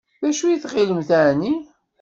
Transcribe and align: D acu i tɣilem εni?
D 0.21 0.23
acu 0.29 0.45
i 0.47 0.57
tɣilem 0.63 1.01
εni? 1.29 1.53